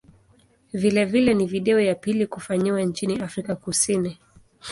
Vilevile 0.73 1.33
ni 1.33 1.45
video 1.45 1.79
ya 1.79 1.95
pili 1.95 2.27
kufanyiwa 2.27 2.81
nchini 2.81 3.19
Afrika 3.19 3.55
Kusini. 3.55 4.17